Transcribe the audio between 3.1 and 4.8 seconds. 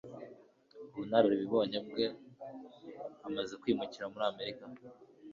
amaze kwimukira muri Amerika.